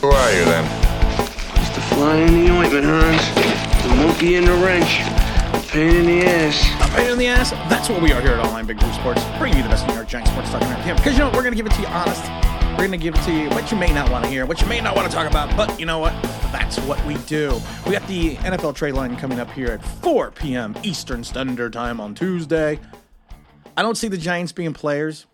Who 0.00 0.10
are 0.10 0.30
you 0.30 0.44
then? 0.44 0.64
It's 1.56 1.70
the 1.70 1.80
fly 1.80 2.18
in 2.18 2.44
the 2.44 2.52
ointment, 2.52 2.84
Hans. 2.84 3.82
The 3.82 3.94
monkey 3.96 4.36
in 4.36 4.44
the 4.44 4.52
wrench. 4.52 4.98
The 5.52 5.68
pain 5.72 5.96
in 5.96 6.06
the 6.06 6.24
ass. 6.24 6.88
A 6.88 6.96
pain 6.96 7.10
in 7.10 7.18
the 7.18 7.26
ass. 7.26 7.50
That's 7.68 7.88
what 7.88 8.00
we 8.00 8.12
are 8.12 8.20
here 8.20 8.30
at 8.30 8.46
Online 8.46 8.64
Big 8.64 8.78
Blue 8.78 8.92
Sports, 8.92 9.24
bringing 9.38 9.56
you 9.56 9.64
the 9.64 9.70
best 9.70 9.88
New 9.88 9.94
York 9.94 10.06
Giants 10.06 10.30
sports 10.30 10.50
talking 10.52 10.68
around 10.68 10.84
here. 10.84 10.94
Because 10.94 11.14
you 11.14 11.18
know 11.18 11.24
what? 11.26 11.34
We're 11.34 11.42
going 11.42 11.52
to 11.52 11.56
give 11.56 11.66
it 11.66 11.72
to 11.72 11.80
you 11.80 11.88
honest. 11.88 12.22
We're 12.78 12.86
going 12.86 12.92
to 12.92 12.96
give 12.98 13.16
it 13.16 13.22
to 13.22 13.32
you 13.32 13.50
what 13.50 13.72
you 13.72 13.76
may 13.76 13.92
not 13.92 14.08
want 14.08 14.24
to 14.24 14.30
hear, 14.30 14.46
what 14.46 14.60
you 14.60 14.68
may 14.68 14.80
not 14.80 14.94
want 14.94 15.10
to 15.10 15.12
talk 15.12 15.28
about, 15.28 15.56
but 15.56 15.80
you 15.80 15.86
know 15.86 15.98
what? 15.98 16.12
That's 16.52 16.78
what 16.82 17.04
we 17.04 17.14
do. 17.26 17.60
We 17.84 17.90
got 17.90 18.06
the 18.06 18.36
NFL 18.36 18.76
trade 18.76 18.94
line 18.94 19.16
coming 19.16 19.40
up 19.40 19.50
here 19.50 19.72
at 19.72 19.84
4 19.84 20.30
p.m. 20.30 20.76
Eastern 20.84 21.24
Standard 21.24 21.72
Time 21.72 22.00
on 22.00 22.14
Tuesday. 22.14 22.78
I 23.76 23.82
don't 23.82 23.96
see 23.96 24.06
the 24.06 24.16
Giants 24.16 24.52
being 24.52 24.74
players. 24.74 25.26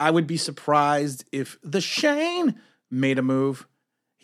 I 0.00 0.10
would 0.10 0.26
be 0.26 0.38
surprised 0.38 1.26
if 1.32 1.58
the 1.62 1.82
Schoen 1.82 2.58
made 2.90 3.18
a 3.18 3.22
move. 3.22 3.66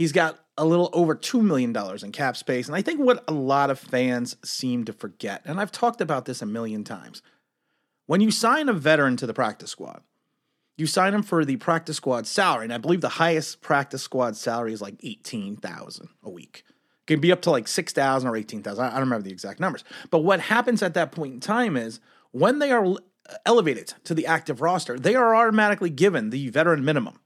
He's 0.02 0.10
got 0.10 0.40
a 0.58 0.64
little 0.64 0.90
over 0.92 1.14
$2 1.14 1.40
million 1.40 1.72
in 2.02 2.10
cap 2.10 2.36
space. 2.36 2.66
And 2.66 2.74
I 2.74 2.82
think 2.82 2.98
what 2.98 3.22
a 3.28 3.32
lot 3.32 3.70
of 3.70 3.78
fans 3.78 4.36
seem 4.44 4.84
to 4.86 4.92
forget, 4.92 5.42
and 5.44 5.60
I've 5.60 5.70
talked 5.70 6.00
about 6.00 6.24
this 6.24 6.42
a 6.42 6.46
million 6.46 6.82
times, 6.82 7.22
when 8.06 8.20
you 8.20 8.32
sign 8.32 8.68
a 8.68 8.72
veteran 8.72 9.16
to 9.18 9.28
the 9.28 9.32
practice 9.32 9.70
squad, 9.70 10.02
you 10.76 10.88
sign 10.88 11.14
him 11.14 11.22
for 11.22 11.44
the 11.44 11.54
practice 11.54 11.98
squad 11.98 12.26
salary. 12.26 12.64
And 12.64 12.74
I 12.74 12.78
believe 12.78 13.00
the 13.00 13.10
highest 13.10 13.60
practice 13.60 14.02
squad 14.02 14.36
salary 14.36 14.72
is 14.72 14.82
like 14.82 14.96
18000 15.04 16.08
a 16.24 16.30
week. 16.30 16.64
It 16.66 17.06
can 17.06 17.20
be 17.20 17.30
up 17.30 17.42
to 17.42 17.52
like 17.52 17.68
6000 17.68 18.28
or 18.28 18.34
18000 18.34 18.84
I 18.84 18.90
don't 18.90 18.98
remember 18.98 19.22
the 19.22 19.30
exact 19.30 19.60
numbers. 19.60 19.84
But 20.10 20.24
what 20.24 20.40
happens 20.40 20.82
at 20.82 20.94
that 20.94 21.12
point 21.12 21.34
in 21.34 21.38
time 21.38 21.76
is 21.76 22.00
when 22.32 22.58
they 22.58 22.72
are 22.72 22.96
elevated 23.46 23.94
to 24.02 24.14
the 24.14 24.26
active 24.26 24.60
roster, 24.60 24.98
they 24.98 25.14
are 25.14 25.32
automatically 25.32 25.90
given 25.90 26.30
the 26.30 26.48
veteran 26.48 26.84
minimum. 26.84 27.20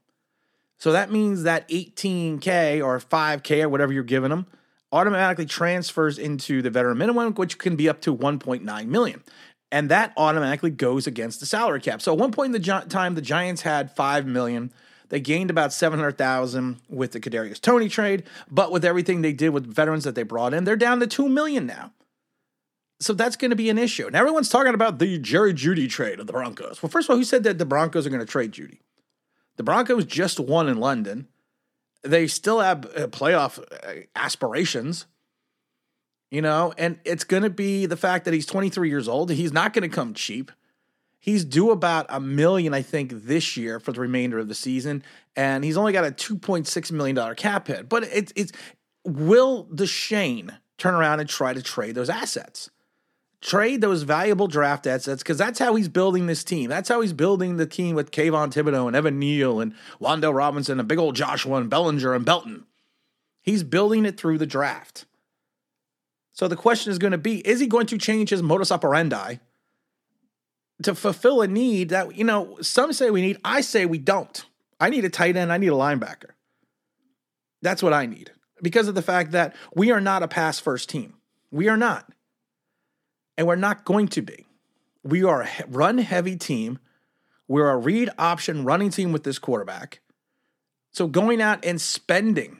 So 0.79 0.91
that 0.91 1.11
means 1.11 1.43
that 1.43 1.67
18K 1.69 2.83
or 2.83 2.99
5K 2.99 3.63
or 3.63 3.69
whatever 3.69 3.91
you're 3.91 4.03
giving 4.03 4.29
them 4.29 4.45
automatically 4.91 5.45
transfers 5.45 6.17
into 6.17 6.61
the 6.61 6.69
veteran 6.69 6.97
minimum, 6.97 7.33
which 7.33 7.57
can 7.57 7.75
be 7.75 7.89
up 7.89 8.01
to 8.01 8.15
1.9 8.15 8.87
million. 8.87 9.23
And 9.71 9.89
that 9.89 10.13
automatically 10.15 10.69
goes 10.69 11.07
against 11.07 11.39
the 11.39 11.45
salary 11.45 11.81
cap. 11.81 12.01
So 12.01 12.13
at 12.13 12.19
one 12.19 12.31
point 12.31 12.55
in 12.55 12.61
the 12.61 12.85
time, 12.87 13.15
the 13.15 13.21
Giants 13.21 13.63
had 13.63 13.91
5 13.91 14.25
million. 14.25 14.71
They 15.09 15.19
gained 15.19 15.49
about 15.49 15.73
700,000 15.73 16.77
with 16.89 17.11
the 17.11 17.19
Kadarius 17.19 17.59
Toney 17.59 17.89
trade, 17.89 18.23
but 18.49 18.71
with 18.71 18.85
everything 18.85 19.21
they 19.21 19.33
did 19.33 19.49
with 19.49 19.65
veterans 19.65 20.03
that 20.05 20.15
they 20.15 20.23
brought 20.23 20.53
in, 20.53 20.63
they're 20.63 20.75
down 20.75 20.99
to 21.01 21.07
2 21.07 21.27
million 21.27 21.65
now. 21.65 21.91
So 22.99 23.13
that's 23.13 23.35
going 23.35 23.51
to 23.51 23.55
be 23.55 23.69
an 23.69 23.77
issue. 23.77 24.07
And 24.07 24.15
everyone's 24.15 24.49
talking 24.49 24.73
about 24.73 24.99
the 24.99 25.19
Jerry 25.19 25.53
Jeudy 25.53 25.89
trade 25.89 26.19
of 26.19 26.27
the 26.27 26.33
Broncos. 26.33 26.81
Well, 26.81 26.89
first 26.89 27.07
of 27.07 27.11
all, 27.11 27.17
who 27.17 27.23
said 27.23 27.43
that 27.43 27.57
the 27.57 27.65
Broncos 27.65 28.07
are 28.07 28.09
going 28.09 28.25
to 28.25 28.25
trade 28.25 28.53
Jeudy? 28.53 28.79
The 29.57 29.63
Broncos 29.63 30.05
just 30.05 30.39
won 30.39 30.69
in 30.69 30.77
London. 30.77 31.27
They 32.03 32.27
still 32.27 32.59
have 32.59 32.85
uh, 32.85 33.07
playoff 33.07 33.59
uh, 33.59 34.03
aspirations, 34.15 35.07
you 36.31 36.41
know, 36.41 36.73
and 36.77 36.99
it's 37.03 37.23
going 37.23 37.43
to 37.43 37.49
be 37.49 37.85
the 37.85 37.97
fact 37.97 38.25
that 38.25 38.33
he's 38.33 38.45
23 38.45 38.87
years 38.87 39.07
old. 39.07 39.31
He's 39.31 39.51
not 39.51 39.73
going 39.73 39.89
to 39.89 39.93
come 39.93 40.13
cheap. 40.13 40.51
He's 41.19 41.43
due 41.43 41.71
about 41.71 42.05
a 42.09 42.19
million, 42.19 42.73
I 42.73 42.83
think, 42.83 43.11
this 43.11 43.57
year 43.57 43.79
for 43.79 43.91
the 43.91 43.99
remainder 43.99 44.39
of 44.39 44.47
the 44.47 44.55
season, 44.55 45.03
and 45.35 45.63
he's 45.65 45.75
only 45.75 45.91
got 45.91 46.05
a 46.05 46.11
2.6 46.11 46.91
million 46.91 47.15
dollar 47.15 47.35
cap 47.35 47.67
hit. 47.67 47.89
But 47.89 48.03
it's 48.03 48.31
it's 48.35 48.51
will 49.03 49.67
Schoen 49.85 50.53
turn 50.77 50.93
around 50.93 51.19
and 51.19 51.27
try 51.27 51.53
to 51.53 51.61
trade 51.61 51.95
those 51.95 52.09
assets? 52.09 52.69
Trade 53.41 53.81
those 53.81 54.03
valuable 54.03 54.47
draft 54.47 54.87
assets 54.87 55.21
because 55.21 55.37
that's 55.37 55.59
how 55.59 55.75
he's 55.75 55.89
building 55.89 56.27
this 56.27 56.43
team. 56.43 56.69
That's 56.69 56.89
how 56.89 57.01
he's 57.01 57.13
building 57.13 57.57
the 57.57 57.65
team 57.65 57.95
with 57.95 58.11
Kayvon 58.11 58.51
Thibodeaux 58.51 58.87
and 58.87 58.95
Evan 58.95 59.19
Neal 59.19 59.59
and 59.59 59.73
Wan'Dale 60.01 60.35
Robinson 60.35 60.79
and 60.79 60.87
big 60.87 60.97
old 60.97 61.15
Joshua 61.15 61.57
and 61.57 61.69
Bellinger 61.69 62.13
and 62.13 62.25
Belton. 62.25 62.65
He's 63.41 63.63
building 63.63 64.05
it 64.05 64.17
through 64.17 64.39
the 64.39 64.45
draft. 64.45 65.05
So 66.33 66.47
the 66.47 66.55
question 66.55 66.91
is 66.91 66.99
going 66.99 67.11
to 67.11 67.17
be 67.17 67.39
is 67.47 67.59
he 67.59 67.67
going 67.67 67.87
to 67.87 67.97
change 67.97 68.29
his 68.29 68.43
modus 68.43 68.71
operandi 68.71 69.37
to 70.83 70.93
fulfill 70.93 71.41
a 71.41 71.47
need 71.47 71.89
that, 71.89 72.15
you 72.15 72.23
know, 72.23 72.57
some 72.61 72.93
say 72.93 73.09
we 73.09 73.21
need, 73.21 73.39
I 73.43 73.61
say 73.61 73.85
we 73.85 73.97
don't. 73.97 74.45
I 74.79 74.89
need 74.89 75.05
a 75.05 75.09
tight 75.09 75.35
end, 75.35 75.51
I 75.51 75.57
need 75.57 75.69
a 75.69 75.71
linebacker. 75.71 76.31
That's 77.61 77.81
what 77.81 77.93
I 77.93 78.05
need 78.05 78.31
because 78.61 78.87
of 78.87 78.95
the 78.95 79.01
fact 79.01 79.31
that 79.31 79.55
we 79.73 79.91
are 79.91 80.01
not 80.01 80.21
a 80.21 80.27
pass 80.27 80.59
first 80.59 80.89
team. 80.89 81.15
We 81.49 81.69
are 81.69 81.77
not 81.77 82.11
and 83.37 83.47
we're 83.47 83.55
not 83.55 83.85
going 83.85 84.07
to 84.09 84.21
be. 84.21 84.45
We 85.03 85.23
are 85.23 85.43
a 85.43 85.49
run 85.67 85.99
heavy 85.99 86.35
team. 86.35 86.79
We're 87.47 87.69
a 87.69 87.77
read 87.77 88.09
option 88.17 88.65
running 88.65 88.89
team 88.89 89.11
with 89.11 89.23
this 89.23 89.39
quarterback. 89.39 90.01
So 90.91 91.07
going 91.07 91.41
out 91.41 91.63
and 91.63 91.79
spending 91.79 92.59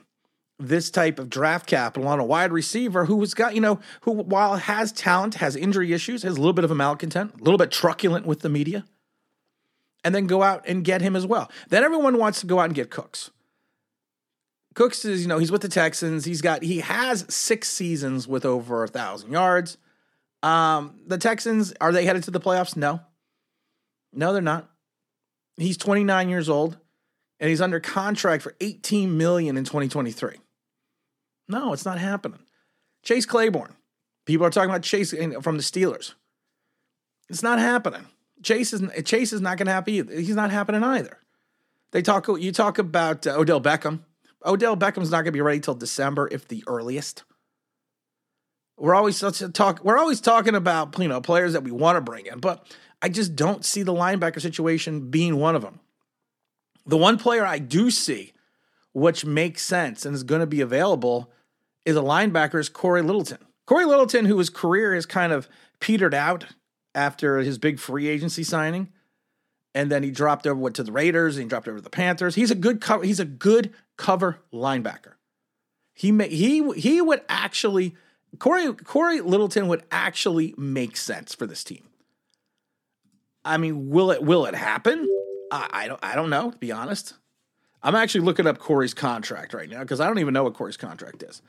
this 0.60 0.90
type 0.90 1.20
of 1.20 1.30
draft 1.30 1.68
capital 1.68 2.08
on 2.08 2.20
a 2.20 2.26
wide 2.26 2.52
receiver 2.52 3.06
who 3.06 3.20
has 3.20 3.34
got, 3.34 3.54
you 3.54 3.62
know, 3.62 3.80
who 4.02 4.12
while 4.12 4.56
has 4.56 4.92
talent, 4.92 5.36
has 5.36 5.56
injury 5.56 5.94
issues, 5.94 6.24
has 6.24 6.36
a 6.36 6.40
little 6.40 6.54
bit 6.54 6.64
of 6.64 6.72
a 6.72 6.76
malcontent, 6.76 7.34
a 7.36 7.44
little 7.44 7.58
bit 7.58 7.72
truculent 7.72 8.26
with 8.26 8.42
the 8.42 8.50
media, 8.50 8.86
and 10.04 10.16
then 10.16 10.26
go 10.26 10.42
out 10.42 10.64
and 10.68 10.84
get 10.84 11.02
him 11.02 11.16
as 11.16 11.26
well. 11.26 11.52
Then 11.70 11.84
everyone 11.84 12.18
wants 12.18 12.40
to 12.42 12.48
go 12.48 12.60
out 12.60 12.66
and 12.66 12.76
get 12.76 12.90
Cooks. 12.90 13.30
Cooks 14.74 15.06
is, 15.06 15.22
you 15.22 15.28
know, 15.28 15.40
he's 15.40 15.52
with 15.52 15.62
the 15.62 15.70
Texans. 15.70 16.26
He's 16.26 16.42
got 16.42 16.64
he 16.64 16.80
has 16.80 17.26
six 17.34 17.70
seasons 17.70 18.28
with 18.28 18.46
over 18.46 18.84
a 18.84 18.88
thousand 18.88 19.32
yards. 19.32 19.78
Um, 20.44 21.00
the 21.06 21.18
Texans, 21.18 21.74
are 21.82 21.92
they 21.92 22.06
headed 22.06 22.24
to 22.24 22.32
the 22.32 22.40
playoffs? 22.40 22.76
No. 22.76 23.02
No, 24.14 24.34
they're 24.34 24.42
not. 24.42 24.70
He's 25.58 25.78
29 25.78 26.30
years 26.30 26.50
old 26.50 26.78
and 27.40 27.50
he's 27.50 27.62
under 27.62 27.80
contract 27.80 28.44
for 28.44 28.56
18 28.62 29.18
million 29.18 29.58
in 29.58 29.64
2023. 29.64 30.36
No, 31.50 31.74
it's 31.74 31.86
not 31.86 31.98
happening. 31.98 32.40
Chase 33.04 33.26
Claypool. 33.26 33.68
People 34.26 34.46
are 34.46 34.50
talking 34.50 34.70
about 34.70 34.84
Chase 34.84 35.12
from 35.42 35.58
the 35.58 35.64
Steelers. 35.64 36.14
It's 37.30 37.44
not 37.44 37.60
happening. 37.60 38.06
Chase 38.44 38.74
is 38.74 38.84
Chase 39.04 39.34
is 39.34 39.42
not 39.42 39.58
going 39.58 39.68
to 39.68 39.72
happen 39.72 39.94
either. 39.94 40.14
He's 40.14 40.36
not 40.36 40.52
happening 40.52 40.84
either. 40.84 41.18
They 41.92 42.02
talk. 42.02 42.28
You 42.28 42.52
talk 42.52 42.78
about 42.78 43.26
uh, 43.26 43.38
Odell 43.38 43.62
Beckham. 43.62 44.02
Odell 44.46 44.78
Beckham's 44.78 45.10
not 45.10 45.18
going 45.18 45.26
to 45.26 45.32
be 45.32 45.42
ready 45.42 45.60
till 45.60 45.74
December, 45.74 46.28
if 46.32 46.48
the 46.48 46.64
earliest. 46.68 47.24
We're 48.78 48.96
always 48.96 49.20
talk. 49.54 49.84
We're 49.84 49.98
always 49.98 50.22
talking 50.22 50.56
about 50.56 50.98
you 51.00 51.08
know 51.08 51.20
players 51.20 51.54
that 51.54 51.64
we 51.64 51.72
want 51.72 51.98
to 51.98 52.02
bring 52.02 52.28
in, 52.28 52.40
but 52.40 52.66
I 53.02 53.10
just 53.10 53.36
don't 53.36 53.66
see 53.66 53.84
the 53.84 53.94
linebacker 53.94 54.42
situation 54.42 55.10
being 55.10 55.38
one 55.38 55.56
of 55.56 55.62
them. 55.62 55.80
The 56.86 56.98
one 56.98 57.18
player 57.18 57.46
I 57.46 57.60
do 57.60 57.92
see, 57.92 58.34
which 58.94 59.26
makes 59.26 59.64
sense 59.64 60.06
and 60.06 60.16
is 60.16 60.24
going 60.24 60.42
to 60.42 60.48
be 60.48 60.62
available, 60.62 61.32
is 61.86 61.96
a 61.96 62.02
linebacker 62.02 62.60
is 62.60 62.70
Cory 62.70 63.02
Littleton. 63.02 63.40
Cory 63.66 63.86
Littleton, 63.86 64.26
who 64.26 64.38
his 64.38 64.50
career 64.50 64.96
has 64.96 65.06
kind 65.06 65.34
of 65.34 65.50
petered 65.80 66.14
out 66.14 66.46
after 66.96 67.40
his 67.40 67.58
big 67.58 67.80
free 67.80 68.08
agency 68.08 68.44
signing, 68.44 68.90
and 69.76 69.92
then 69.92 70.04
he 70.04 70.12
dropped 70.12 70.48
over 70.48 70.70
to 70.70 70.84
the 70.84 70.92
Raiders 70.92 71.36
and 71.36 71.44
he 71.44 71.50
dropped 71.50 71.68
over 71.68 71.78
to 71.78 71.84
the 71.84 71.90
Panthers. 71.90 72.36
He's 72.36 72.52
a 72.52 72.56
good 72.56 72.80
cover. 72.80 73.04
He's 73.04 73.20
a 73.20 73.26
good 73.26 73.74
cover 73.98 74.40
linebacker. 74.54 75.14
He 75.94 76.12
may, 76.12 76.30
he 76.30 76.72
he 76.74 77.02
would 77.02 77.22
actually 77.28 77.96
Cory 78.40 78.74
Cory 78.74 79.22
Littleton 79.22 79.68
would 79.68 79.84
actually 79.92 80.54
make 80.58 80.98
sense 80.98 81.34
for 81.34 81.48
this 81.48 81.64
team. 81.64 81.84
I 83.44 83.58
mean, 83.58 83.90
will 83.90 84.12
it 84.12 84.22
will 84.22 84.46
it 84.46 84.56
happen? 84.56 85.08
I, 85.52 85.70
I 85.72 85.88
don't 85.88 86.00
I 86.04 86.16
don't 86.16 86.30
know, 86.30 86.52
to 86.52 86.58
be 86.58 86.72
honest. 86.72 87.14
I'm 87.82 87.96
actually 87.96 88.22
looking 88.22 88.48
up 88.48 88.58
Cory's 88.58 88.94
contract 88.94 89.54
right 89.54 89.70
now 89.70 89.80
because 89.80 90.00
I 90.00 90.08
don't 90.08 90.20
even 90.20 90.34
know 90.34 90.44
what 90.44 90.56
Cory's 90.56 90.78
contract 90.78 91.24
is. 91.24 91.42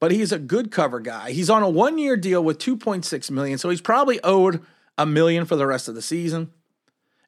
But 0.00 0.10
he's 0.10 0.32
a 0.32 0.38
good 0.38 0.70
cover 0.70 1.00
guy. 1.00 1.30
He's 1.30 1.48
on 1.48 1.62
a 1.62 1.70
one-year 1.70 2.16
deal 2.16 2.42
with 2.42 2.58
2.6 2.58 3.30
million, 3.30 3.56
so 3.56 3.70
he's 3.70 3.80
probably 3.80 4.20
owed 4.22 4.62
a 4.98 5.06
million 5.06 5.46
for 5.46 5.56
the 5.56 5.66
rest 5.66 5.88
of 5.88 5.94
the 5.94 6.02
season. 6.02 6.50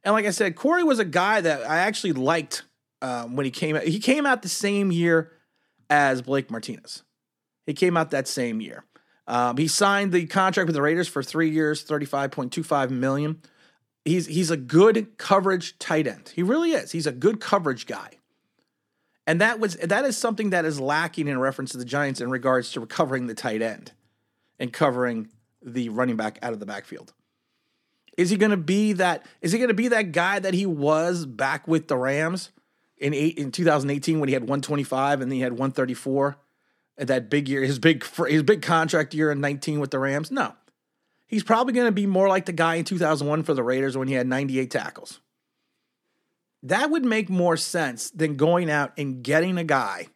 And 0.04 0.12
like 0.12 0.26
I 0.26 0.30
said, 0.30 0.56
Cory 0.56 0.82
was 0.82 0.98
a 0.98 1.04
guy 1.04 1.40
that 1.40 1.68
I 1.68 1.78
actually 1.78 2.12
liked 2.12 2.64
um, 3.00 3.36
when 3.36 3.44
he 3.44 3.50
came 3.50 3.76
out. 3.76 3.84
He 3.84 3.98
came 3.98 4.26
out 4.26 4.42
the 4.42 4.48
same 4.48 4.90
year 4.90 5.32
as 5.88 6.22
Blake 6.22 6.50
Martinez. 6.50 7.02
He 7.68 7.74
came 7.74 7.98
out 7.98 8.12
that 8.12 8.26
same 8.26 8.62
year. 8.62 8.86
Um, 9.26 9.58
he 9.58 9.68
signed 9.68 10.10
the 10.10 10.24
contract 10.24 10.68
with 10.68 10.74
the 10.74 10.80
Raiders 10.80 11.06
for 11.06 11.22
three 11.22 11.50
years, 11.50 11.82
thirty-five 11.82 12.30
point 12.30 12.50
two 12.50 12.62
five 12.62 12.90
million. 12.90 13.42
He's 14.06 14.24
he's 14.24 14.50
a 14.50 14.56
good 14.56 15.18
coverage 15.18 15.78
tight 15.78 16.06
end. 16.06 16.32
He 16.34 16.42
really 16.42 16.72
is. 16.72 16.92
He's 16.92 17.06
a 17.06 17.12
good 17.12 17.42
coverage 17.42 17.86
guy, 17.86 18.12
and 19.26 19.42
that 19.42 19.60
was 19.60 19.76
that 19.76 20.06
is 20.06 20.16
something 20.16 20.48
that 20.48 20.64
is 20.64 20.80
lacking 20.80 21.28
in 21.28 21.38
reference 21.38 21.72
to 21.72 21.76
the 21.76 21.84
Giants 21.84 22.22
in 22.22 22.30
regards 22.30 22.72
to 22.72 22.80
recovering 22.80 23.26
the 23.26 23.34
tight 23.34 23.60
end 23.60 23.92
and 24.58 24.72
covering 24.72 25.28
the 25.62 25.90
running 25.90 26.16
back 26.16 26.38
out 26.40 26.54
of 26.54 26.60
the 26.60 26.66
backfield. 26.66 27.12
Is 28.16 28.30
he 28.30 28.38
going 28.38 28.50
to 28.50 28.56
be 28.56 28.94
that? 28.94 29.26
Is 29.42 29.52
he 29.52 29.58
going 29.58 29.68
to 29.68 29.74
be 29.74 29.88
that 29.88 30.12
guy 30.12 30.38
that 30.38 30.54
he 30.54 30.64
was 30.64 31.26
back 31.26 31.68
with 31.68 31.88
the 31.88 31.98
Rams 31.98 32.50
in 32.96 33.12
eight 33.12 33.36
in 33.36 33.52
2018 33.52 34.20
when 34.20 34.30
he 34.30 34.32
had 34.32 34.44
125 34.44 35.20
and 35.20 35.30
then 35.30 35.36
he 35.36 35.42
had 35.42 35.52
134? 35.52 36.38
That 37.06 37.30
big 37.30 37.48
year, 37.48 37.62
his 37.62 37.78
big 37.78 38.04
his 38.26 38.42
big 38.42 38.62
contract 38.62 39.14
year 39.14 39.30
in 39.30 39.40
19 39.40 39.80
with 39.80 39.90
the 39.90 39.98
Rams? 39.98 40.30
No. 40.30 40.54
He's 41.26 41.44
probably 41.44 41.74
going 41.74 41.86
to 41.86 41.92
be 41.92 42.06
more 42.06 42.28
like 42.28 42.46
the 42.46 42.52
guy 42.52 42.76
in 42.76 42.84
2001 42.84 43.42
for 43.42 43.54
the 43.54 43.62
Raiders 43.62 43.96
when 43.96 44.08
he 44.08 44.14
had 44.14 44.26
98 44.26 44.70
tackles. 44.70 45.20
That 46.62 46.90
would 46.90 47.04
make 47.04 47.28
more 47.28 47.56
sense 47.56 48.10
than 48.10 48.36
going 48.36 48.70
out 48.70 48.92
and 48.98 49.22
getting 49.22 49.58
a 49.58 49.64
guy 49.64 50.08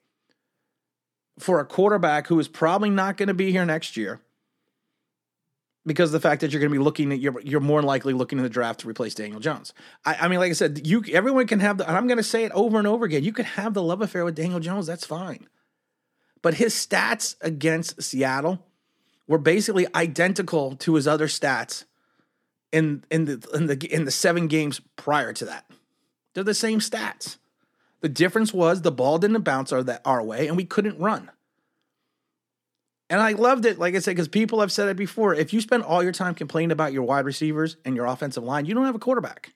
for 1.39 1.61
a 1.61 1.65
quarterback 1.65 2.27
who 2.27 2.39
is 2.41 2.49
probably 2.49 2.91
not 2.91 3.17
going 3.17 3.29
to 3.29 3.35
be 3.35 3.53
here 3.53 3.65
next 3.65 3.97
year 3.97 4.21
because 5.85 6.11
of 6.11 6.21
the 6.21 6.29
fact 6.29 6.41
that 6.41 6.53
you're 6.53 6.61
going 6.61 6.73
to 6.73 6.79
be 6.79 6.83
looking 6.83 7.13
at 7.13 7.19
you're, 7.19 7.41
you're 7.43 7.61
more 7.61 7.83
likely 7.83 8.13
looking 8.13 8.39
in 8.39 8.43
the 8.43 8.51
draft 8.51 8.81
to 8.81 8.89
replace 8.89 9.15
Daniel 9.15 9.41
Jones. 9.41 9.73
I, 10.05 10.15
I 10.23 10.29
mean, 10.29 10.39
like 10.39 10.51
I 10.51 10.55
said, 10.55 10.87
you 10.87 11.03
everyone 11.13 11.47
can 11.47 11.61
have 11.61 11.79
the, 11.79 11.89
and 11.89 11.97
I'm 11.97 12.07
going 12.07 12.19
to 12.19 12.23
say 12.23 12.45
it 12.45 12.53
over 12.53 12.79
and 12.79 12.87
over 12.87 13.05
again. 13.05 13.25
You 13.25 13.33
can 13.33 13.45
have 13.45 13.75
the 13.75 13.83
love 13.83 14.01
affair 14.01 14.25
with 14.25 14.35
Daniel 14.35 14.61
Jones. 14.61 14.87
That's 14.87 15.07
fine, 15.07 15.47
but 16.43 16.55
his 16.55 16.75
stats 16.75 17.37
against 17.41 18.03
Seattle 18.03 18.67
were 19.27 19.39
basically 19.39 19.87
identical 19.95 20.77
to 20.77 20.97
his 20.97 21.07
other 21.09 21.29
stats 21.29 21.85
in 22.73 23.05
in 23.11 23.25
the 23.25 23.49
in 23.55 23.67
the 23.67 23.95
in 23.95 24.05
the 24.05 24.11
seven 24.11 24.49
games 24.49 24.81
prior 24.97 25.33
to 25.33 25.45
that. 25.47 25.71
They're 26.35 26.45
the 26.45 26.55
same 26.55 26.81
stats. 26.81 27.39
The 28.01 28.09
difference 28.09 28.53
was 28.53 28.83
the 28.83 28.91
ball 28.91 29.19
didn't 29.19 29.43
bounce 29.43 29.73
our 29.73 29.85
our 30.05 30.23
way, 30.23 30.49
and 30.49 30.57
we 30.57 30.65
couldn't 30.65 30.99
run. 30.99 31.31
And 33.09 33.21
I 33.21 33.33
loved 33.33 33.67
it, 33.67 33.79
like 33.79 33.95
I 33.95 33.99
said, 33.99 34.13
because 34.13 34.29
people 34.29 34.61
have 34.61 34.73
said 34.73 34.89
it 34.89 34.97
before. 34.97 35.35
If 35.35 35.53
you 35.53 35.61
spend 35.61 35.83
all 35.83 36.03
your 36.03 36.13
time 36.13 36.35
complaining 36.35 36.73
about 36.73 36.95
your 36.95 37.03
wide 37.03 37.27
receivers 37.27 37.77
and 37.85 37.95
your 37.95 38.07
offensive 38.07 38.43
line, 38.43 38.65
you 38.65 38.75
don't 38.75 38.87
have 38.87 38.95
a 38.95 38.99
quarterback. 38.99 39.53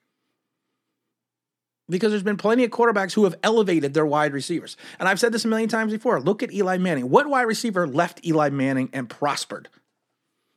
Because 1.89 2.11
there's 2.11 2.23
been 2.23 2.37
plenty 2.37 2.65
of 2.65 2.71
quarterbacks 2.71 3.13
who 3.13 3.25
have 3.25 3.37
elevated 3.43 3.95
their 3.95 4.07
wide 4.07 4.33
receivers. 4.33 4.77
And 4.99 5.09
I've 5.09 5.21
said 5.21 5.33
this 5.33 5.45
a 5.45 5.49
million 5.49 5.69
times 5.69 5.93
before. 5.93 6.21
Look 6.21 6.43
at 6.43 6.53
Eli 6.53 6.79
Manning. 6.79 7.11
What 7.11 7.29
wide 7.29 7.43
receiver 7.43 7.87
left 7.87 8.27
Eli 8.27 8.51
Manning 8.51 8.91
and 8.93 9.09
prospered? 9.09 9.69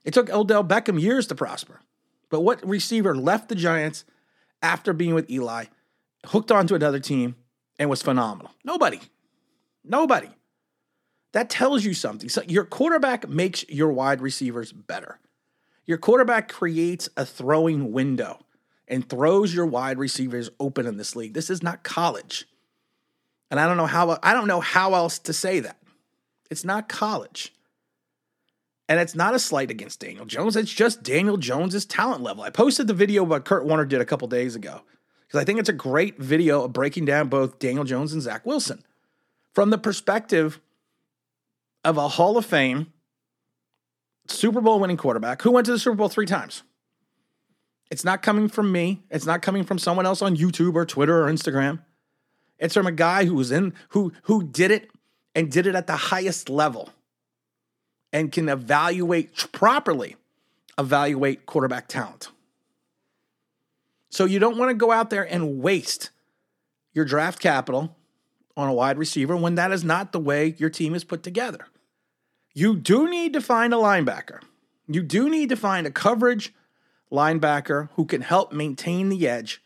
It 0.03 0.13
took 0.13 0.31
Odell 0.31 0.63
Beckham 0.63 0.99
years 0.99 1.27
to 1.27 1.35
prosper. 1.35 1.81
But 2.29 2.41
what 2.41 2.65
receiver 2.67 3.15
left 3.15 3.49
the 3.49 3.55
Giants 3.55 4.05
after 4.61 4.93
being 4.93 5.13
with 5.13 5.29
Eli, 5.29 5.65
hooked 6.27 6.51
onto 6.51 6.75
another 6.75 6.99
team, 6.99 7.35
and 7.77 7.89
was 7.89 8.01
phenomenal? 8.01 8.51
Nobody. 8.63 8.99
Nobody. 9.83 10.29
That 11.33 11.49
tells 11.49 11.85
you 11.85 11.93
something. 11.93 12.29
So 12.29 12.41
your 12.47 12.65
quarterback 12.65 13.29
makes 13.29 13.67
your 13.69 13.91
wide 13.91 14.21
receivers 14.21 14.71
better. 14.71 15.19
Your 15.85 15.97
quarterback 15.97 16.49
creates 16.49 17.09
a 17.17 17.25
throwing 17.25 17.91
window 17.91 18.39
and 18.89 19.07
throws 19.07 19.53
your 19.53 19.65
wide 19.65 19.97
receivers 19.97 20.49
open 20.59 20.85
in 20.85 20.97
this 20.97 21.15
league. 21.15 21.33
This 21.33 21.49
is 21.49 21.61
not 21.61 21.83
college. 21.83 22.47
And 23.51 23.59
I 23.59 23.67
don't 23.67 23.77
know 23.77 23.85
how 23.85 24.17
I 24.21 24.33
don't 24.33 24.47
know 24.47 24.59
how 24.59 24.93
else 24.93 25.19
to 25.19 25.33
say 25.33 25.59
that. 25.59 25.77
It's 26.49 26.65
not 26.65 26.89
college. 26.89 27.53
And 28.87 28.99
it's 28.99 29.13
not 29.13 29.35
a 29.35 29.39
slight 29.39 29.69
against 29.69 29.99
Daniel 29.99 30.25
Jones. 30.25 30.55
It's 30.55 30.73
just 30.73 31.03
Daniel 31.03 31.37
Jones's 31.37 31.85
talent 31.85 32.23
level. 32.23 32.43
I 32.43 32.49
posted 32.49 32.87
the 32.87 32.93
video 32.95 33.23
what 33.23 33.45
Kurt 33.45 33.65
Warner 33.65 33.85
did 33.85 34.01
a 34.01 34.05
couple 34.05 34.27
days 34.27 34.55
ago 34.55 34.81
because 35.27 35.39
I 35.39 35.43
think 35.45 35.59
it's 35.59 35.69
a 35.69 35.73
great 35.73 36.17
video 36.17 36.63
of 36.63 36.73
breaking 36.73 37.05
down 37.05 37.29
both 37.29 37.59
Daniel 37.59 37.83
Jones 37.83 38.13
and 38.13 38.21
Zach 38.21 38.47
Wilson 38.47 38.83
from 39.53 39.69
the 39.69 39.77
perspective 39.77 40.59
of 41.85 41.97
a 41.97 42.07
Hall 42.07 42.35
of 42.35 42.47
Fame 42.47 42.91
Super 44.27 44.61
Bowl 44.61 44.79
winning 44.79 44.97
quarterback 44.97 45.43
who 45.43 45.51
went 45.51 45.65
to 45.65 45.71
the 45.71 45.79
Super 45.79 45.95
Bowl 45.95 46.09
three 46.09 46.25
times. 46.25 46.63
It's 47.89 48.05
not 48.05 48.21
coming 48.21 48.47
from 48.47 48.71
me. 48.71 49.03
It's 49.09 49.25
not 49.25 49.41
coming 49.41 49.63
from 49.63 49.79
someone 49.79 50.05
else 50.05 50.21
on 50.21 50.37
YouTube 50.37 50.75
or 50.75 50.85
Twitter 50.85 51.23
or 51.23 51.31
Instagram. 51.31 51.79
It's 52.59 52.73
from 52.73 52.87
a 52.87 52.91
guy 52.91 53.25
who 53.25 53.35
was 53.35 53.51
in 53.51 53.73
who 53.89 54.13
who 54.23 54.43
did 54.43 54.71
it 54.71 54.91
and 55.33 55.51
did 55.51 55.65
it 55.65 55.75
at 55.75 55.87
the 55.87 55.95
highest 55.95 56.49
level 56.49 56.89
and 58.11 58.31
can 58.31 58.49
evaluate 58.49 59.51
properly 59.51 60.15
evaluate 60.77 61.45
quarterback 61.45 61.87
talent. 61.87 62.29
So 64.09 64.25
you 64.25 64.39
don't 64.39 64.57
want 64.57 64.69
to 64.69 64.75
go 64.75 64.91
out 64.91 65.09
there 65.09 65.23
and 65.23 65.59
waste 65.61 66.09
your 66.93 67.05
draft 67.05 67.39
capital 67.39 67.95
on 68.57 68.67
a 68.67 68.73
wide 68.73 68.97
receiver 68.97 69.35
when 69.35 69.55
that 69.55 69.71
is 69.71 69.83
not 69.83 70.11
the 70.11 70.19
way 70.19 70.55
your 70.57 70.69
team 70.69 70.95
is 70.95 71.03
put 71.03 71.23
together. 71.23 71.67
You 72.53 72.75
do 72.75 73.09
need 73.09 73.33
to 73.33 73.41
find 73.41 73.73
a 73.73 73.77
linebacker. 73.77 74.41
You 74.87 75.03
do 75.03 75.29
need 75.29 75.49
to 75.49 75.55
find 75.55 75.85
a 75.85 75.91
coverage 75.91 76.53
linebacker 77.11 77.89
who 77.93 78.05
can 78.05 78.21
help 78.21 78.51
maintain 78.51 79.09
the 79.09 79.27
edge 79.27 79.63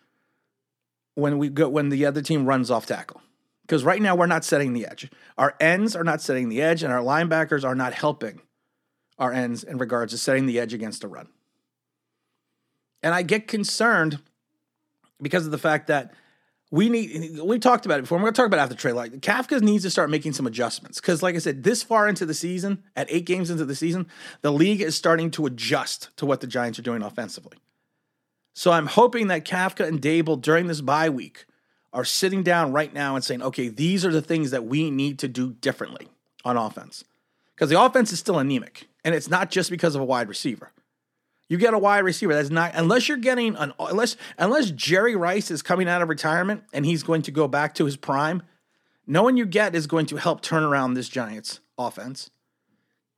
when 1.15 1.37
we 1.37 1.49
go 1.49 1.69
when 1.69 1.89
the 1.89 2.05
other 2.05 2.21
team 2.21 2.45
runs 2.45 2.71
off 2.71 2.85
tackle. 2.85 3.21
Because 3.61 3.83
right 3.83 4.01
now 4.01 4.15
we're 4.15 4.25
not 4.25 4.43
setting 4.43 4.73
the 4.73 4.85
edge. 4.85 5.09
Our 5.37 5.55
ends 5.59 5.95
are 5.95 6.03
not 6.03 6.21
setting 6.21 6.49
the 6.49 6.61
edge, 6.61 6.83
and 6.83 6.91
our 6.91 7.01
linebackers 7.01 7.63
are 7.63 7.75
not 7.75 7.93
helping 7.93 8.41
our 9.17 9.31
ends 9.31 9.63
in 9.63 9.77
regards 9.77 10.11
to 10.11 10.17
setting 10.17 10.47
the 10.47 10.59
edge 10.59 10.73
against 10.73 11.03
a 11.03 11.07
run. 11.07 11.29
And 13.01 13.13
I 13.13 13.21
get 13.21 13.47
concerned 13.47 14.19
because 15.21 15.45
of 15.45 15.51
the 15.51 15.57
fact 15.57 15.87
that 15.87 16.13
we 16.73 16.89
need 16.89 17.39
we 17.39 17.59
talked 17.59 17.85
about 17.85 17.99
it 17.99 18.01
before. 18.01 18.17
I'm 18.17 18.23
going 18.23 18.33
to 18.33 18.35
talk 18.35 18.47
about 18.47 18.59
after 18.59 18.73
trade. 18.73 18.93
Like 18.93 19.13
Kafka 19.19 19.61
needs 19.61 19.83
to 19.83 19.91
start 19.91 20.09
making 20.09 20.33
some 20.33 20.47
adjustments 20.47 20.99
because, 20.99 21.21
like 21.21 21.35
I 21.35 21.37
said, 21.37 21.61
this 21.61 21.83
far 21.83 22.07
into 22.07 22.25
the 22.25 22.33
season, 22.33 22.81
at 22.95 23.05
eight 23.11 23.27
games 23.27 23.51
into 23.51 23.63
the 23.63 23.75
season, 23.75 24.07
the 24.41 24.51
league 24.51 24.81
is 24.81 24.95
starting 24.95 25.29
to 25.31 25.45
adjust 25.45 26.09
to 26.17 26.25
what 26.25 26.41
the 26.41 26.47
Giants 26.47 26.79
are 26.79 26.81
doing 26.81 27.03
offensively. 27.03 27.59
So 28.55 28.71
I'm 28.71 28.87
hoping 28.87 29.27
that 29.27 29.45
Kafka 29.45 29.87
and 29.87 30.01
Daboll 30.01 30.41
during 30.41 30.65
this 30.65 30.81
bye 30.81 31.11
week 31.11 31.45
are 31.93 32.03
sitting 32.03 32.41
down 32.41 32.71
right 32.71 32.91
now 32.91 33.13
and 33.15 33.23
saying, 33.23 33.43
okay, 33.43 33.67
these 33.67 34.03
are 34.03 34.11
the 34.11 34.23
things 34.23 34.49
that 34.49 34.65
we 34.65 34.89
need 34.89 35.19
to 35.19 35.27
do 35.27 35.53
differently 35.53 36.07
on 36.43 36.57
offense 36.57 37.03
because 37.53 37.69
the 37.69 37.79
offense 37.79 38.11
is 38.11 38.17
still 38.17 38.39
anemic, 38.39 38.87
and 39.05 39.13
it's 39.13 39.29
not 39.29 39.51
just 39.51 39.69
because 39.69 39.93
of 39.93 40.01
a 40.01 40.05
wide 40.05 40.27
receiver. 40.27 40.71
You 41.53 41.59
get 41.59 41.75
a 41.75 41.77
wide 41.77 41.99
receiver 41.99 42.33
that's 42.33 42.49
not 42.49 42.71
unless 42.73 43.07
you're 43.07 43.15
getting 43.15 43.55
an 43.57 43.73
unless 43.77 44.17
unless 44.39 44.71
Jerry 44.71 45.15
Rice 45.15 45.51
is 45.51 45.61
coming 45.61 45.87
out 45.87 46.01
of 46.01 46.09
retirement 46.09 46.63
and 46.73 46.83
he's 46.83 47.03
going 47.03 47.21
to 47.21 47.31
go 47.31 47.47
back 47.47 47.75
to 47.75 47.85
his 47.85 47.95
prime. 47.95 48.41
No 49.05 49.21
one 49.21 49.37
you 49.37 49.45
get 49.45 49.75
is 49.75 49.85
going 49.85 50.07
to 50.07 50.15
help 50.15 50.41
turn 50.41 50.63
around 50.63 50.95
this 50.95 51.07
Giants 51.07 51.59
offense. 51.77 52.31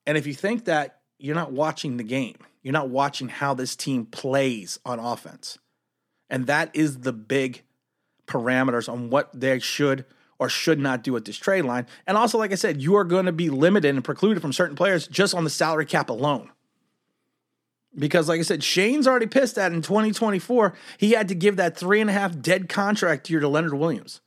And 0.06 0.18
if 0.18 0.28
you 0.28 0.34
think 0.34 0.66
that, 0.66 1.00
you're 1.18 1.34
not 1.34 1.54
watching 1.54 1.96
the 1.96 2.04
game. 2.04 2.36
You're 2.62 2.74
not 2.74 2.90
watching 2.90 3.30
how 3.30 3.54
this 3.54 3.74
team 3.74 4.06
plays 4.06 4.82
on 4.86 5.00
offense. 5.00 5.58
And 6.30 6.46
that 6.48 6.72
is 6.74 7.00
the 7.00 7.14
big 7.14 7.64
parameters 8.28 8.92
on 8.92 9.10
what 9.10 9.30
they 9.34 9.60
should 9.60 10.04
or 10.40 10.50
should 10.50 10.82
not 10.82 11.04
do 11.04 11.16
at 11.16 11.24
this 11.24 11.38
trade 11.38 11.64
line. 11.64 11.88
And 12.06 12.18
also, 12.18 12.38
like 12.38 12.52
I 12.52 12.56
said, 12.56 12.82
you 12.82 12.98
are 12.98 13.06
going 13.06 13.28
to 13.28 13.32
be 13.32 13.50
limited 13.50 13.96
and 13.96 14.04
precluded 14.04 14.42
from 14.42 14.52
certain 14.52 14.76
players 14.76 15.08
just 15.08 15.34
on 15.34 15.46
the 15.46 15.50
salary 15.50 15.86
cap 15.86 16.10
alone. 16.10 16.52
Because, 17.98 18.28
like 18.28 18.40
I 18.40 18.44
said, 18.44 18.64
Schoen's 18.64 19.08
already 19.08 19.28
pissed 19.28 19.58
at 19.58 19.72
in 19.72 19.82
2024. 19.82 20.74
He 20.98 21.12
had 21.12 21.30
to 21.30 21.36
give 21.36 21.56
that 21.56 21.78
three 21.78 22.02
and 22.02 22.10
a 22.10 22.14
half 22.14 22.40
dead 22.40 22.68
contract 22.68 23.30
year 23.30 23.40
to 23.40 23.48
Leonard 23.48 23.74
Williams. 23.74 24.22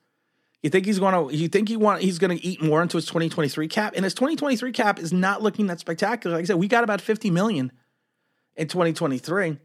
You 0.63 0.71
think 0.71 0.87
he's 0.87 0.99
going 0.99 1.29
to? 1.29 1.35
You 1.35 1.49
think 1.49 1.69
he 1.69 1.77
want? 1.77 2.03
He's 2.03 2.19
to 2.19 2.35
eat 2.35 2.63
more 2.63 2.83
into 2.83 2.97
his 2.97 3.07
2023 3.07 3.69
cap, 3.69 3.93
and 3.95 4.05
his 4.05 4.15
2023 4.15 4.73
cap 4.73 4.99
is 4.99 5.13
not 5.13 5.43
looking 5.43 5.69
that 5.69 5.79
spectacular. 5.79 6.37
Like 6.37 6.43
I 6.43 6.47
said, 6.47 6.57
we 6.57 6.67
got 6.67 6.83
about 6.83 7.01
50 7.01 7.31
million 7.31 7.71
in 8.57 8.67
2023, 8.67 9.57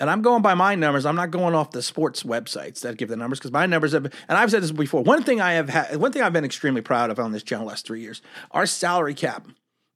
and 0.00 0.10
I'm 0.10 0.20
going 0.20 0.42
by 0.42 0.52
my 0.52 0.74
numbers. 0.74 1.06
I'm 1.06 1.16
not 1.16 1.30
going 1.30 1.54
off 1.54 1.70
the 1.70 1.80
sports 1.80 2.24
websites 2.24 2.80
that 2.80 2.98
give 2.98 3.08
the 3.08 3.16
numbers 3.16 3.38
because 3.38 3.52
my 3.52 3.64
numbers 3.64 3.92
have. 3.92 4.04
And 4.04 4.36
I've 4.36 4.50
said 4.50 4.62
this 4.62 4.70
before. 4.70 5.02
One 5.02 5.22
thing 5.22 5.40
I 5.40 5.52
have 5.52 5.70
had, 5.70 5.96
one 5.96 6.12
thing 6.12 6.20
I've 6.20 6.34
been 6.34 6.44
extremely 6.44 6.82
proud 6.82 7.10
of 7.10 7.18
on 7.18 7.32
this 7.32 7.42
channel 7.42 7.66
last 7.66 7.86
three 7.86 8.02
years, 8.02 8.20
our 8.50 8.66
salary 8.66 9.14
cap 9.14 9.46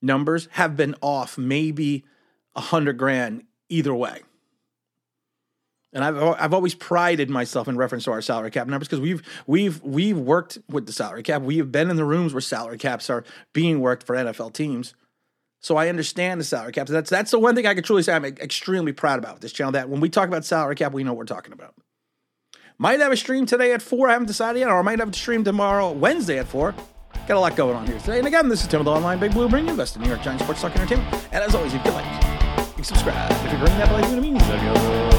numbers 0.00 0.48
have 0.52 0.78
been 0.78 0.94
off 1.02 1.36
maybe 1.36 2.04
a 2.54 2.60
hundred 2.60 2.98
grand 2.98 3.44
either 3.68 3.94
way. 3.94 4.20
And 5.92 6.02
I've 6.02 6.16
I've 6.16 6.54
always 6.54 6.74
prided 6.74 7.28
myself 7.28 7.68
in 7.68 7.76
reference 7.76 8.04
to 8.04 8.12
our 8.12 8.22
salary 8.22 8.50
cap 8.50 8.66
numbers 8.66 8.88
because 8.88 9.00
we've 9.00 9.22
we've 9.46 9.82
we've 9.82 10.18
worked 10.18 10.58
with 10.68 10.86
the 10.86 10.92
salary 10.92 11.22
cap. 11.22 11.42
We 11.42 11.58
have 11.58 11.70
been 11.70 11.90
in 11.90 11.96
the 11.96 12.04
rooms 12.04 12.32
where 12.32 12.40
salary 12.40 12.78
caps 12.78 13.10
are 13.10 13.24
being 13.52 13.80
worked 13.80 14.06
for 14.06 14.16
NFL 14.16 14.54
teams. 14.54 14.94
So 15.60 15.76
I 15.76 15.88
understand 15.88 16.40
the 16.40 16.44
salary 16.44 16.72
caps. 16.72 16.90
That's 16.90 17.10
that's 17.10 17.30
the 17.30 17.38
one 17.38 17.54
thing 17.54 17.66
I 17.66 17.74
can 17.74 17.84
truly 17.84 18.02
say 18.02 18.14
I'm 18.14 18.24
extremely 18.24 18.92
proud 18.92 19.18
about 19.18 19.34
with 19.34 19.42
this 19.42 19.52
channel. 19.52 19.72
That 19.72 19.90
when 19.90 20.00
we 20.00 20.08
talk 20.08 20.28
about 20.28 20.46
salary 20.46 20.76
cap, 20.76 20.92
we 20.92 21.04
know 21.04 21.12
what 21.12 21.18
we're 21.18 21.24
talking 21.24 21.52
about. 21.52 21.74
Might 22.78 23.00
have 23.00 23.12
a 23.12 23.16
stream 23.16 23.44
today 23.44 23.72
at 23.72 23.82
four. 23.82 24.08
I 24.08 24.12
haven't 24.12 24.26
decided 24.26 24.60
yet, 24.60 24.68
or 24.68 24.78
I 24.78 24.82
might 24.82 24.98
have 24.98 25.10
a 25.10 25.12
stream 25.12 25.44
tomorrow, 25.44 25.92
Wednesday 25.92 26.38
at 26.38 26.48
four. 26.48 26.74
Got 27.28 27.36
a 27.36 27.40
lot 27.40 27.54
going 27.54 27.76
on 27.76 27.86
here 27.86 27.98
today. 28.00 28.18
And 28.18 28.26
again, 28.26 28.48
this 28.48 28.62
is 28.62 28.68
Tim 28.68 28.82
the 28.82 28.90
Online 28.90 29.20
Big 29.20 29.32
Blue, 29.32 29.48
bringing 29.48 29.70
you 29.70 29.76
best 29.76 29.94
in 29.94 30.02
New 30.02 30.08
York 30.08 30.22
Giants 30.22 30.42
sports 30.42 30.62
talk 30.62 30.74
entertainment. 30.74 31.14
And 31.30 31.44
as 31.44 31.54
always, 31.54 31.74
if 31.74 31.84
you 31.84 31.92
like, 31.92 32.31
subscribe. 32.82 33.30
If 33.30 33.52
you're 33.52 33.60
ringing 33.60 33.78
that 33.78 33.88
bell, 33.88 33.98
it 34.04 34.20
means 34.20 35.11